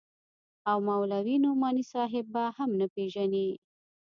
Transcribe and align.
او 0.69 0.77
مولوي 0.89 1.35
نعماني 1.43 1.83
صاحب 1.93 2.25
به 2.33 2.43
هم 2.57 2.69
نه 2.79 2.87
پېژنې. 2.93 3.47